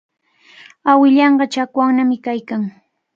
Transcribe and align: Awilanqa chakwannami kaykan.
Awilanqa 0.91 1.45
chakwannami 1.53 2.15
kaykan. 2.25 2.63